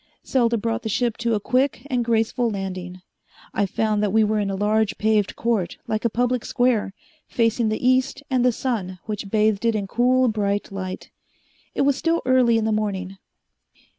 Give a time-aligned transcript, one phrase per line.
[0.23, 3.03] Selda brought the ship to a quick and graceful landing.
[3.53, 6.95] I found that we were in a large paved court like a public square,
[7.27, 11.11] facing the east and the sun, which bathed it in cool bright light.
[11.75, 13.19] It was still early in the morning.